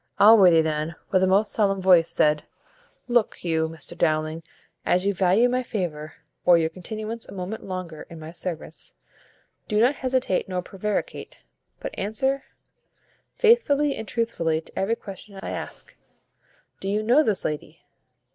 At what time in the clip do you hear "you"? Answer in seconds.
3.43-3.69, 5.05-5.13, 16.89-17.03